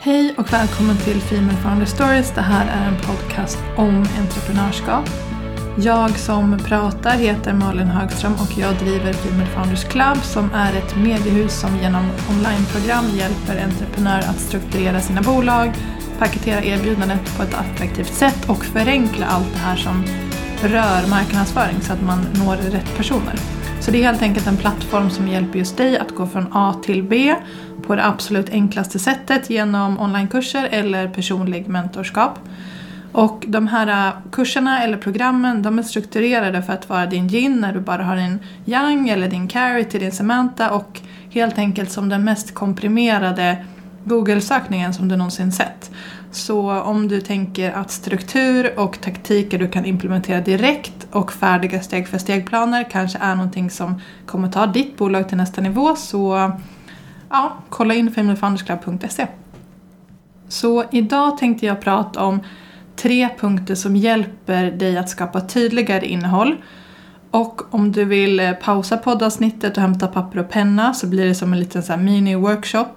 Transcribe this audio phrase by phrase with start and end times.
[0.00, 2.34] Hej och välkommen till Female Founder Stories.
[2.34, 5.08] Det här är en podcast om entreprenörskap.
[5.78, 10.96] Jag som pratar heter Malin Högström och jag driver Female Founders Club som är ett
[10.96, 15.72] mediehus som genom onlineprogram hjälper entreprenörer att strukturera sina bolag,
[16.18, 20.04] paketera erbjudandet på ett attraktivt sätt och förenkla allt det här som
[20.62, 23.34] rör marknadsföring så att man når rätt personer.
[23.80, 26.74] Så det är helt enkelt en plattform som hjälper just dig att gå från A
[26.82, 27.34] till B
[27.88, 32.38] på det absolut enklaste sättet genom onlinekurser eller personlig mentorskap.
[33.12, 37.72] Och de här kurserna eller programmen de är strukturerade för att vara din gin när
[37.72, 42.08] du bara har din yang eller din carry till din Samantha och helt enkelt som
[42.08, 43.64] den mest komprimerade
[44.04, 45.90] Google-sökningen som du någonsin sett.
[46.30, 52.08] Så om du tänker att struktur och taktiker du kan implementera direkt och färdiga steg
[52.08, 56.52] för steg-planer kanske är någonting som kommer ta ditt bolag till nästa nivå så
[57.30, 59.26] ja, kolla in familyfoundersclub.se.
[60.48, 62.40] Så idag tänkte jag prata om
[62.96, 66.56] tre punkter som hjälper dig att skapa tydligare innehåll.
[67.30, 71.34] Och om du vill eh, pausa poddavsnittet och hämta papper och penna så blir det
[71.34, 72.88] som en liten mini-workshop.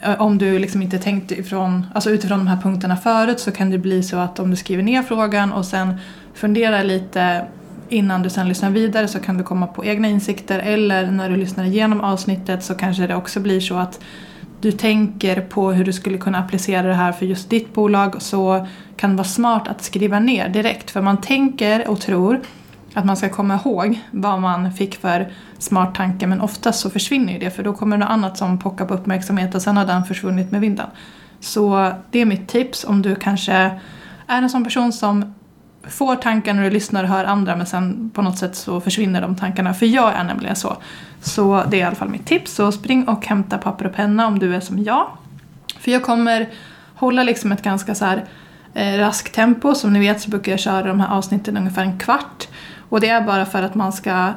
[0.00, 3.70] Eh, om du liksom inte tänkt ifrån, alltså utifrån de här punkterna förut så kan
[3.70, 5.94] det bli så att om du skriver ner frågan och sen
[6.34, 7.46] funderar lite
[7.88, 11.36] innan du sen lyssnar vidare så kan du komma på egna insikter eller när du
[11.36, 14.00] lyssnar igenom avsnittet så kanske det också blir så att
[14.60, 18.66] du tänker på hur du skulle kunna applicera det här för just ditt bolag så
[18.96, 22.40] kan det vara smart att skriva ner direkt för man tänker och tror
[22.94, 27.32] att man ska komma ihåg vad man fick för smart tanke men oftast så försvinner
[27.32, 30.04] ju det för då kommer något annat som pockar på uppmärksamhet och sen har den
[30.04, 30.86] försvunnit med vinden.
[31.40, 33.52] Så det är mitt tips om du kanske
[34.26, 35.34] är en sån person som
[35.88, 39.20] får tankar när du lyssnar och hör andra men sen på något sätt så försvinner
[39.20, 39.74] de tankarna.
[39.74, 40.76] För jag är nämligen så.
[41.20, 42.52] Så det är i alla fall mitt tips.
[42.52, 45.06] Så spring och hämta papper och penna om du är som jag.
[45.80, 46.48] För jag kommer
[46.94, 48.24] hålla liksom ett ganska så här
[48.74, 49.74] eh, raskt tempo.
[49.74, 52.48] Som ni vet så brukar jag köra de här avsnitten ungefär en kvart.
[52.88, 54.32] Och det är bara för att man ska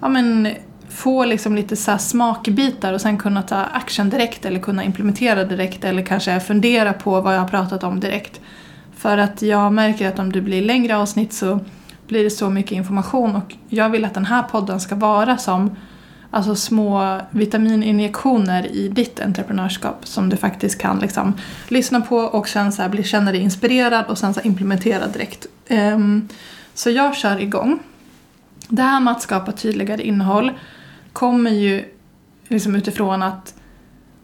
[0.00, 0.48] ja, men,
[0.88, 5.84] få liksom lite så smakbitar och sen kunna ta action direkt eller kunna implementera direkt
[5.84, 8.40] eller kanske fundera på vad jag har pratat om direkt.
[8.98, 11.60] För att jag märker att om det blir längre avsnitt så
[12.06, 15.76] blir det så mycket information och jag vill att den här podden ska vara som
[16.30, 21.32] alltså små vitamininjektioner i ditt entreprenörskap som du faktiskt kan liksom
[21.68, 25.46] lyssna på och sen så bli, känna dig inspirerad och sen så implementera direkt.
[25.70, 26.28] Um,
[26.74, 27.78] så jag kör igång.
[28.68, 30.52] Det här med att skapa tydligare innehåll
[31.12, 31.84] kommer ju
[32.48, 33.54] liksom utifrån att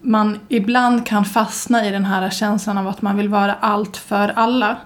[0.04, 4.32] man ibland kan fastna i den här känslan av att man vill vara allt för
[4.36, 4.76] alla.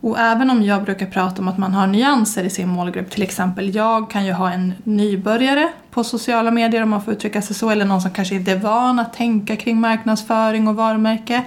[0.00, 3.22] Och även om jag brukar prata om att man har nyanser i sin målgrupp, till
[3.22, 7.56] exempel jag kan ju ha en nybörjare på sociala medier om man får uttrycka sig
[7.56, 11.42] så, eller någon som kanske inte är van att tänka kring marknadsföring och varumärke.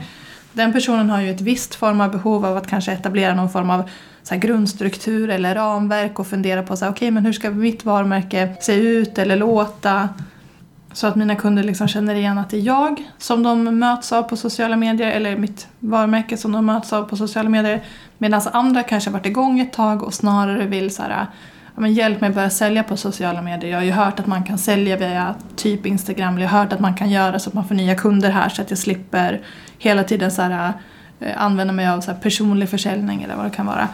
[0.53, 3.69] Den personen har ju ett visst form av behov av att kanske etablera någon form
[3.69, 3.89] av
[4.23, 8.55] så grundstruktur eller ramverk och fundera på så här, okay, men hur ska mitt varumärke
[8.61, 10.09] se ut eller låta?
[10.93, 14.23] Så att mina kunder liksom känner igen att det är jag som de möts av
[14.23, 17.83] på sociala medier eller mitt varumärke som de möts av på sociala medier.
[18.17, 21.27] Medan andra kanske har varit igång ett tag och snarare vill så här,
[21.75, 23.71] ja, men hjälp mig börja sälja på sociala medier.
[23.71, 26.39] Jag har ju hört att man kan sälja via typ Instagram.
[26.39, 28.61] Jag har hört att man kan göra så att man får nya kunder här så
[28.61, 29.41] att jag slipper
[29.77, 30.73] hela tiden så här,
[31.19, 33.87] eh, använda mig av så personlig försäljning eller vad det kan vara.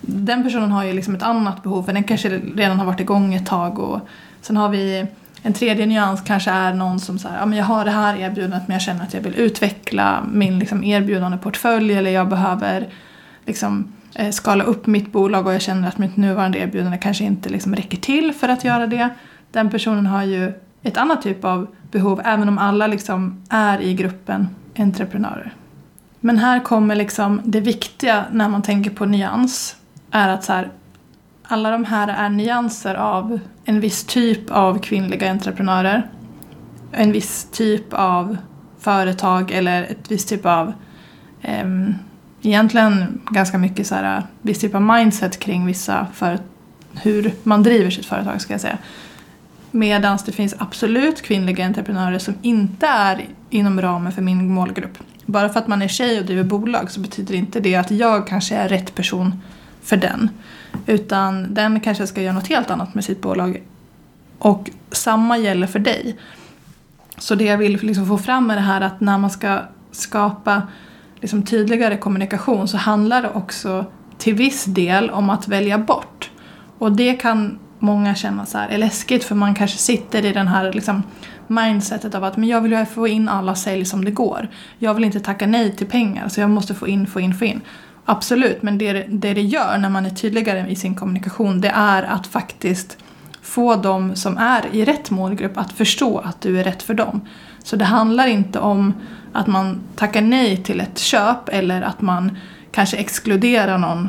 [0.00, 3.34] Den personen har ju liksom ett annat behov för den kanske redan har varit igång
[3.34, 4.00] ett tag och
[4.40, 5.06] sen har vi
[5.42, 8.62] en tredje nyans kanske är någon som säger ja, men jag har det här erbjudandet
[8.68, 12.88] men jag känner att jag vill utveckla min liksom, erbjudandeportfölj eller jag behöver
[13.46, 17.48] liksom, eh, skala upp mitt bolag och jag känner att mitt nuvarande erbjudande kanske inte
[17.48, 19.08] liksom, räcker till för att göra det.
[19.50, 20.52] Den personen har ju
[20.82, 25.54] ett annat typ av behov även om alla liksom, är i gruppen entreprenörer.
[26.20, 29.76] Men här kommer liksom det viktiga när man tänker på nyans
[30.10, 30.70] är att så här,
[31.52, 36.10] alla de här är nyanser av en viss typ av kvinnliga entreprenörer.
[36.92, 38.36] En viss typ av
[38.78, 40.72] företag eller ett visst typ av
[41.42, 41.64] eh,
[42.42, 46.38] egentligen ganska mycket så här, viss typ av mindset kring vissa för
[46.92, 48.78] hur man driver sitt företag ska jag säga.
[49.70, 54.98] Medan det finns absolut kvinnliga entreprenörer som inte är inom ramen för min målgrupp.
[55.26, 58.26] Bara för att man är tjej och driver bolag så betyder inte det att jag
[58.26, 59.40] kanske är rätt person
[59.82, 60.30] för den.
[60.86, 63.62] Utan den kanske ska göra något helt annat med sitt bolag.
[64.38, 66.16] Och samma gäller för dig.
[67.18, 70.62] Så det jag vill liksom få fram är det här att när man ska skapa
[71.20, 73.84] liksom tydligare kommunikation så handlar det också
[74.18, 76.30] till viss del om att välja bort.
[76.78, 80.48] Och det kan många känna så här är läskigt för man kanske sitter i den
[80.48, 81.02] här liksom
[81.46, 84.48] mindsetet av att men jag vill ju få in alla sälj som det går.
[84.78, 87.44] Jag vill inte tacka nej till pengar så jag måste få in, få in, få
[87.44, 87.60] in.
[88.04, 92.02] Absolut, men det det, det gör när man är tydligare i sin kommunikation det är
[92.02, 92.98] att faktiskt
[93.42, 97.20] få dem som är i rätt målgrupp att förstå att du är rätt för dem.
[97.62, 98.94] Så det handlar inte om
[99.32, 102.38] att man tackar nej till ett köp eller att man
[102.70, 104.08] kanske exkluderar någon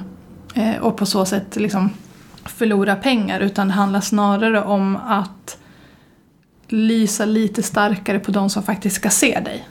[0.53, 1.89] eh, och på så sätt liksom
[2.45, 5.57] förlorar pengar utan det handlar snarare om att
[6.67, 9.67] lysa lite starkare på de som faktiskt ska se dig.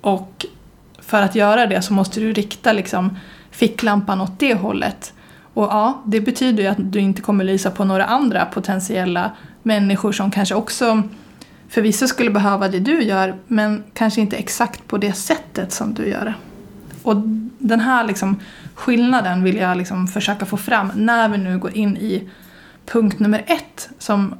[0.00, 0.46] Och
[0.98, 3.16] för att göra det så måste du rikta liksom
[3.50, 5.12] ficklampan åt det hållet.
[5.54, 9.30] Och ja, det betyder ju att du inte kommer lysa på några andra potentiella
[9.62, 11.02] människor som kanske också
[11.68, 16.08] förvisso skulle behöva det du gör men kanske inte exakt på det sättet som du
[16.08, 16.34] gör det.
[17.02, 17.16] Och
[17.58, 18.40] den här liksom
[18.74, 22.28] skillnaden vill jag liksom försöka få fram när vi nu går in i
[22.86, 24.34] punkt nummer ett som,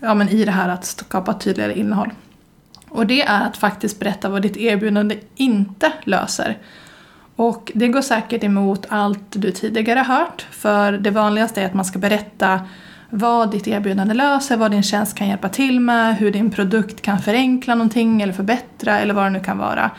[0.00, 2.10] ja, men i det här att skapa tydligare innehåll.
[2.88, 6.58] Och det är att faktiskt berätta vad ditt erbjudande inte löser.
[7.36, 11.84] Och det går säkert emot allt du tidigare hört, för det vanligaste är att man
[11.84, 12.60] ska berätta
[13.10, 17.18] vad ditt erbjudande löser, vad din tjänst kan hjälpa till med, hur din produkt kan
[17.18, 19.90] förenkla någonting eller förbättra eller vad det nu kan vara.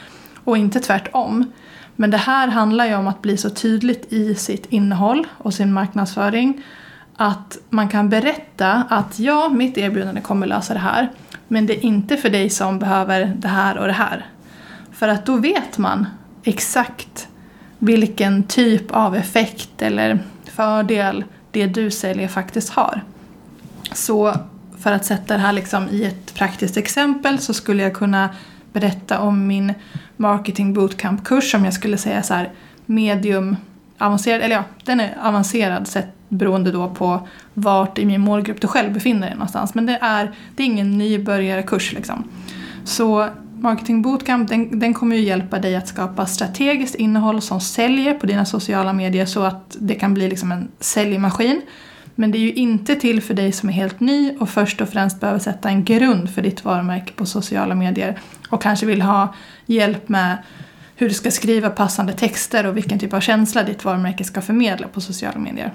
[0.43, 1.51] Och inte tvärtom.
[1.95, 5.73] Men det här handlar ju om att bli så tydligt i sitt innehåll och sin
[5.73, 6.63] marknadsföring
[7.15, 11.09] att man kan berätta att ja, mitt erbjudande kommer lösa det här
[11.47, 14.25] men det är inte för dig som behöver det här och det här.
[14.91, 16.05] För att då vet man
[16.47, 17.27] exakt
[17.79, 23.03] vilken typ av effekt eller fördel det du säljer faktiskt har.
[23.93, 24.33] Så
[24.79, 28.29] för att sätta det här liksom i ett praktiskt exempel så skulle jag kunna
[28.73, 29.73] berätta om min
[30.17, 32.51] marketing bootcamp-kurs som jag skulle säga så här
[32.85, 33.55] medium
[33.97, 38.67] avancerad, eller ja, den är avancerad sett beroende då på vart i min målgrupp du
[38.67, 39.73] själv befinner dig någonstans.
[39.73, 42.23] Men det är, det är ingen nybörjarkurs liksom.
[42.83, 48.13] Så Marketing Bootcamp den, den kommer ju hjälpa dig att skapa strategiskt innehåll som säljer
[48.13, 51.61] på dina sociala medier så att det kan bli liksom en säljmaskin.
[52.15, 54.89] Men det är ju inte till för dig som är helt ny och först och
[54.89, 58.19] främst behöver sätta en grund för ditt varumärke på sociala medier
[58.49, 59.33] och kanske vill ha
[59.65, 60.37] hjälp med
[60.95, 64.87] hur du ska skriva passande texter och vilken typ av känsla ditt varumärke ska förmedla
[64.87, 65.73] på sociala medier.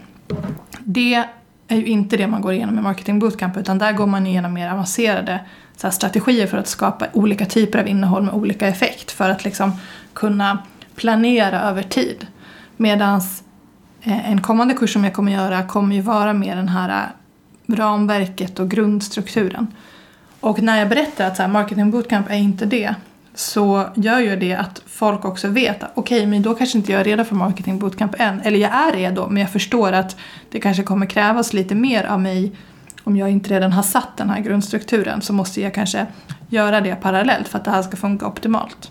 [0.85, 1.25] Det
[1.69, 4.53] är ju inte det man går igenom i Marketing Bootcamp utan där går man igenom
[4.53, 5.41] mer avancerade
[5.77, 9.73] så strategier för att skapa olika typer av innehåll med olika effekt för att liksom
[10.13, 10.59] kunna
[10.95, 12.27] planera över tid.
[12.77, 13.21] Medan
[14.03, 17.75] eh, en kommande kurs som jag kommer göra kommer ju vara mer den här eh,
[17.75, 19.67] ramverket och grundstrukturen.
[20.41, 22.95] Och när jag berättar att så här, marketing bootcamp är inte det
[23.35, 26.93] så gör ju det att folk också vet att okej, okay, men då kanske inte
[26.93, 28.41] jag är redo för marketing bootcamp än.
[28.41, 30.17] Eller jag är redo, men jag förstår att
[30.51, 32.53] det kanske kommer krävas lite mer av mig
[33.05, 36.07] om jag inte redan har satt den här grundstrukturen så måste jag kanske
[36.49, 38.91] göra det parallellt för att det här ska funka optimalt.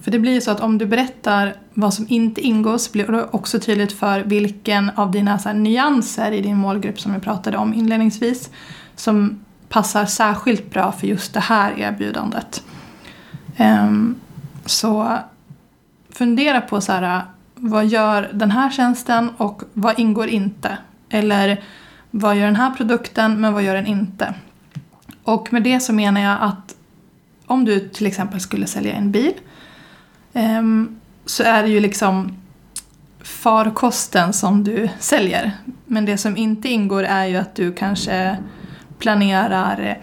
[0.00, 3.06] För det blir ju så att om du berättar vad som inte ingår så blir
[3.06, 7.56] det också tydligt för vilken av dina så nyanser i din målgrupp som jag pratade
[7.56, 8.50] om inledningsvis
[8.96, 12.62] som passar särskilt bra för just det här erbjudandet.
[13.58, 14.20] Um,
[14.66, 15.18] så
[16.10, 17.22] fundera på så här,
[17.54, 20.78] vad gör den här tjänsten och vad ingår inte?
[21.08, 21.62] Eller
[22.10, 24.34] vad gör den här produkten men vad gör den inte?
[25.24, 26.74] Och med det så menar jag att
[27.46, 29.32] om du till exempel skulle sälja en bil
[30.32, 32.36] um, så är det ju liksom
[33.22, 35.52] farkosten som du säljer.
[35.86, 38.36] Men det som inte ingår är ju att du kanske
[38.98, 39.98] planerar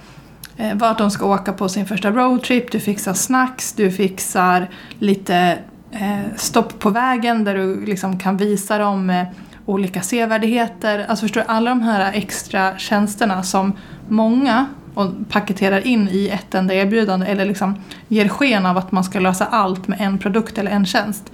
[0.58, 5.60] eh, vart de ska åka på sin första roadtrip, du fixar snacks, du fixar lite
[5.92, 9.28] eh, stopp på vägen där du liksom kan visa dem eh,
[9.66, 11.06] olika sevärdheter.
[11.08, 13.74] Alltså förstår du, alla de här extra tjänsterna som
[14.08, 17.76] många och paketerar in i ett enda erbjudande eller liksom
[18.08, 21.32] ger sken av att man ska lösa allt med en produkt eller en tjänst.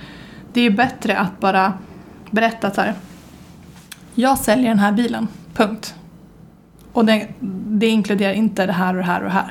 [0.54, 1.74] Det är bättre att bara
[2.32, 2.94] berätta så här.
[4.16, 5.96] Jag säljer den här bilen, punkt.
[6.98, 7.28] Och det,
[7.68, 9.42] det inkluderar inte det här och det här och det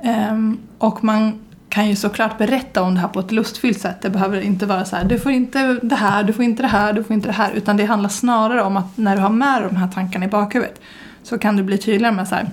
[0.00, 0.30] här.
[0.30, 4.02] Um, och man kan ju såklart berätta om det här på ett lustfyllt sätt.
[4.02, 6.68] Det behöver inte vara så här, du får inte det här, du får inte det
[6.68, 7.52] här, du får inte det här.
[7.52, 10.80] Utan det handlar snarare om att när du har med de här tankarna i bakhuvudet
[11.22, 12.50] så kan du bli tydligare med så här,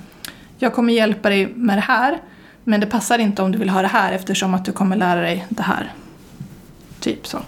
[0.57, 2.17] jag kommer hjälpa dig med det här
[2.63, 5.21] men det passar inte om du vill ha det här eftersom att du kommer lära
[5.21, 5.93] dig det här.
[6.99, 7.39] Typ så.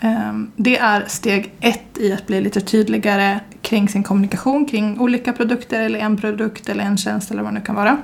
[0.00, 5.32] Ehm, det är steg ett i att bli lite tydligare kring sin kommunikation kring olika
[5.32, 7.98] produkter eller en produkt eller en tjänst eller vad det nu kan vara.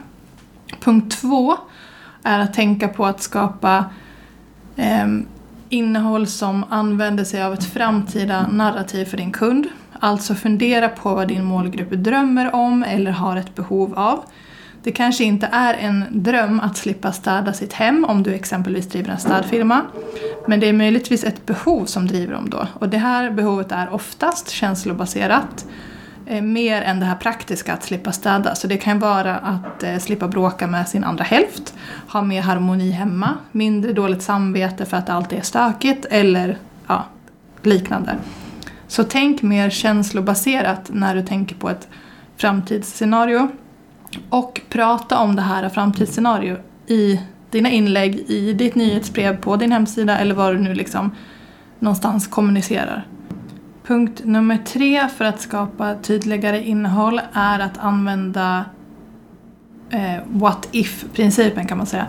[0.80, 1.56] Punkt två
[2.22, 3.84] är att tänka på att skapa
[4.76, 5.06] eh,
[5.68, 9.66] innehåll som använder sig av ett framtida narrativ för din kund.
[10.00, 14.24] Alltså fundera på vad din målgrupp drömmer om eller har ett behov av.
[14.86, 19.10] Det kanske inte är en dröm att slippa städa sitt hem om du exempelvis driver
[19.10, 19.80] en städfirma.
[20.46, 22.66] Men det är möjligtvis ett behov som driver dem då.
[22.74, 25.66] Och det här behovet är oftast känslobaserat.
[26.26, 28.54] Eh, mer än det här praktiska att slippa städa.
[28.54, 31.74] Så det kan vara att eh, slippa bråka med sin andra hälft,
[32.08, 37.04] ha mer harmoni hemma, mindre dåligt samvete för att allt är stökigt eller ja,
[37.62, 38.16] liknande.
[38.88, 41.88] Så tänk mer känslobaserat när du tänker på ett
[42.36, 43.48] framtidsscenario.
[44.30, 46.56] Och prata om det här framtidsscenario
[46.86, 47.20] i
[47.50, 51.10] dina inlägg, i ditt nyhetsbrev, på din hemsida eller vad du nu liksom
[51.78, 53.06] någonstans kommunicerar.
[53.86, 58.64] Punkt nummer tre för att skapa tydligare innehåll är att använda
[59.90, 62.06] eh, what if-principen kan man säga.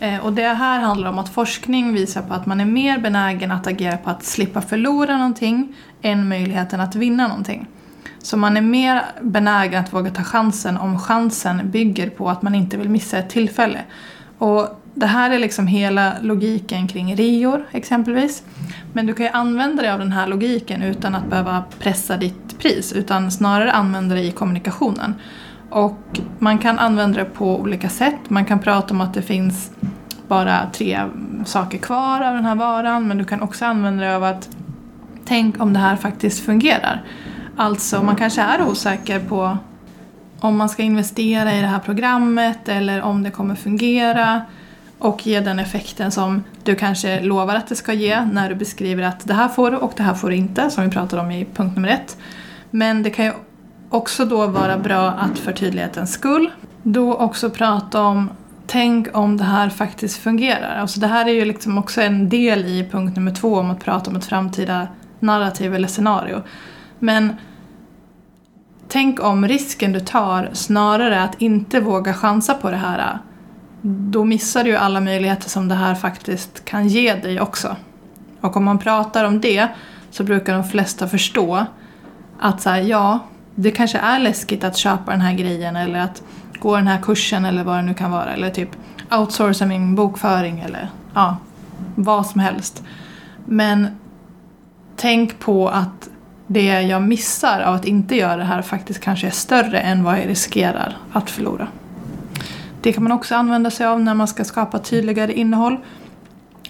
[0.00, 3.52] Eh, och det här handlar om att forskning visar på att man är mer benägen
[3.52, 7.66] att agera på att slippa förlora någonting än möjligheten att vinna någonting.
[8.22, 12.54] Så man är mer benägen att våga ta chansen om chansen bygger på att man
[12.54, 13.80] inte vill missa ett tillfälle.
[14.38, 18.42] Och det här är liksom hela logiken kring reor exempelvis.
[18.92, 22.58] Men du kan ju använda dig av den här logiken utan att behöva pressa ditt
[22.58, 25.14] pris utan snarare använda det i kommunikationen.
[25.70, 28.18] Och man kan använda det på olika sätt.
[28.28, 29.70] Man kan prata om att det finns
[30.28, 31.00] bara tre
[31.44, 34.48] saker kvar av den här varan men du kan också använda det av att
[35.24, 37.04] tänk om det här faktiskt fungerar.
[37.60, 39.58] Alltså man kanske är osäker på
[40.40, 44.42] om man ska investera i det här programmet eller om det kommer fungera
[44.98, 49.02] och ge den effekten som du kanske lovar att det ska ge när du beskriver
[49.02, 51.30] att det här får du och det här får du inte, som vi pratade om
[51.30, 52.16] i punkt nummer ett.
[52.70, 53.32] Men det kan ju
[53.90, 56.50] också då vara bra att för tydlighetens skull
[56.82, 58.30] då också prata om
[58.70, 60.76] Tänk om det här faktiskt fungerar.
[60.80, 63.84] Alltså det här är ju liksom också en del i punkt nummer två om att
[63.84, 64.88] prata om ett framtida
[65.20, 66.42] narrativ eller scenario.
[66.98, 67.32] Men
[68.88, 73.18] tänk om risken du tar snarare att inte våga chansa på det här
[73.82, 77.76] då missar du ju alla möjligheter som det här faktiskt kan ge dig också.
[78.40, 79.68] Och om man pratar om det
[80.10, 81.66] så brukar de flesta förstå
[82.40, 83.18] att så här, ja,
[83.54, 86.22] det kanske är läskigt att köpa den här grejen eller att
[86.60, 88.32] gå den här kursen eller vad det nu kan vara.
[88.32, 88.70] Eller typ
[89.10, 91.36] outsourca min bokföring eller ja,
[91.94, 92.82] vad som helst.
[93.44, 93.88] Men
[94.96, 96.08] tänk på att
[96.50, 100.18] det jag missar av att inte göra det här faktiskt kanske är större än vad
[100.18, 101.68] jag riskerar att förlora.
[102.80, 105.76] Det kan man också använda sig av när man ska skapa tydligare innehåll.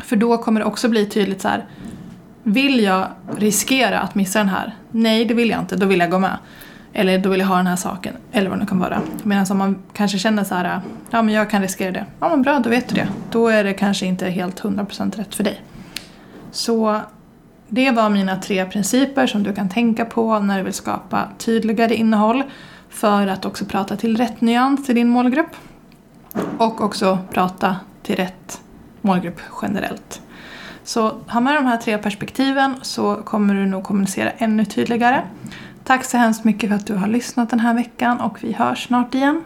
[0.02, 1.64] För då kommer det också bli tydligt så här.
[2.42, 3.06] Vill jag
[3.36, 4.74] riskera att missa den här?
[4.90, 5.76] Nej, det vill jag inte.
[5.76, 6.38] Då vill jag gå med.
[6.92, 8.14] Eller då vill jag ha den här saken.
[8.32, 9.00] Eller vad det nu kan vara.
[9.22, 10.80] Medan om man kanske känner så här.
[11.10, 12.06] Ja, men jag kan riskera det.
[12.20, 13.08] Ja, men bra, då vet du det.
[13.30, 15.62] Då är det kanske inte helt 100% rätt för dig.
[16.50, 17.00] Så
[17.68, 21.94] det var mina tre principer som du kan tänka på när du vill skapa tydligare
[21.94, 22.42] innehåll.
[22.88, 25.56] För att också prata till rätt nyans i din målgrupp.
[26.58, 28.60] Och också prata till rätt
[29.00, 30.22] målgrupp generellt.
[30.84, 35.22] Så ha med de här tre perspektiven så kommer du nog kommunicera ännu tydligare.
[35.84, 38.86] Tack så hemskt mycket för att du har lyssnat den här veckan och vi hörs
[38.86, 39.44] snart igen.